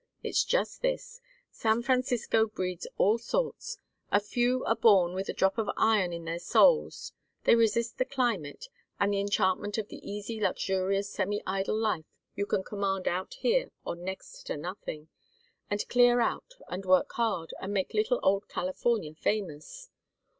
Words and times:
It's 0.23 0.43
just 0.43 0.81
this: 0.81 1.21
San 1.51 1.83
Francisco 1.83 2.47
breeds 2.47 2.87
all 2.97 3.19
sorts. 3.19 3.77
A 4.11 4.19
few 4.19 4.65
are 4.65 4.75
born 4.75 5.13
with 5.13 5.29
a 5.29 5.31
drop 5.31 5.59
of 5.59 5.69
iron 5.77 6.11
in 6.11 6.25
their 6.25 6.39
souls. 6.39 7.13
They 7.43 7.53
resist 7.53 7.99
the 7.99 8.05
climate, 8.05 8.67
and 8.99 9.13
the 9.13 9.19
enchantment 9.19 9.77
of 9.77 9.89
the 9.89 9.97
easy 9.97 10.41
luxurious 10.41 11.07
semi 11.07 11.43
idle 11.45 11.77
life 11.77 12.05
you 12.33 12.47
can 12.47 12.63
command 12.63 13.07
out 13.07 13.35
here 13.41 13.69
on 13.85 14.03
next 14.03 14.41
to 14.47 14.57
nothing, 14.57 15.09
and 15.69 15.87
clear 15.87 16.19
out, 16.19 16.55
and 16.67 16.83
work 16.83 17.11
hard, 17.11 17.53
and 17.61 17.71
make 17.71 17.93
little 17.93 18.19
old 18.23 18.47
California 18.49 19.13
famous. 19.13 19.91